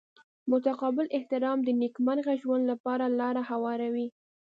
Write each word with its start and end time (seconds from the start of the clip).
متقابل 0.51 1.05
احترام 1.17 1.57
د 1.63 1.69
نیکمرغه 1.81 2.33
ژوند 2.41 2.63
لپاره 2.71 3.05
لاره 3.19 3.41
هواروي. 3.51 4.07